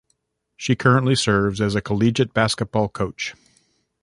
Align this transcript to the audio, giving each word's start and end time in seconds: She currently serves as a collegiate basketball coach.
She 0.57 0.75
currently 0.75 1.13
serves 1.13 1.61
as 1.61 1.75
a 1.75 1.79
collegiate 1.81 2.33
basketball 2.33 2.89
coach. 2.89 3.35